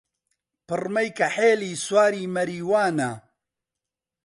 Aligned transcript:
پڕمەی 0.67 1.09
کەحێلی 1.19 1.73
سواری 1.85 2.31
مەریوانە 2.35 3.11